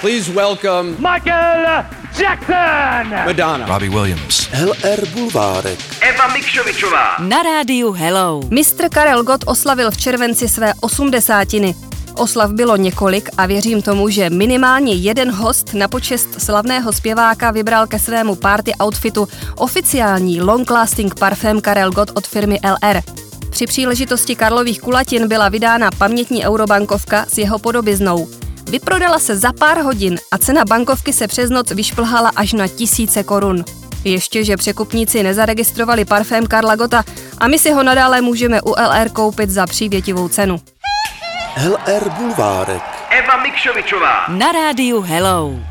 [0.00, 1.84] Please welcome Michael
[2.20, 3.10] Jackson!
[3.26, 3.66] Madonna.
[3.66, 4.48] Robbie Williams.
[4.52, 5.78] LR Bulvárek.
[6.00, 7.16] Eva Mikšovičová.
[7.18, 8.40] Na rádiu Hello.
[8.50, 11.74] Mistr Karel Gott oslavil v červenci své osmdesátiny.
[12.16, 17.86] Oslav bylo několik a věřím tomu, že minimálně jeden host na počest slavného zpěváka vybral
[17.86, 23.02] ke svému party outfitu oficiální long-lasting parfém Karel Gott od firmy LR.
[23.50, 28.28] Při příležitosti Karlových kulatin byla vydána pamětní eurobankovka s jeho podobiznou.
[28.70, 33.22] Vyprodala se za pár hodin a cena bankovky se přes noc vyšplhala až na tisíce
[33.22, 33.64] korun.
[34.04, 37.04] Ještě, že překupníci nezaregistrovali parfém Karla Gota
[37.38, 40.60] a my si ho nadále můžeme u LR koupit za přívětivou cenu.
[41.68, 42.82] LR Bulvárek.
[43.10, 44.26] Eva Mikšovičová.
[44.28, 45.69] Na rádiu Hello.